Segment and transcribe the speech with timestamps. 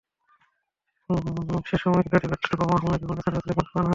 [1.71, 3.89] সেময় গাড়িতে পেট্রল বোমা হামলায় বিভিন্ন স্থানে শতাধিক মানুষ প্রাণ হারান।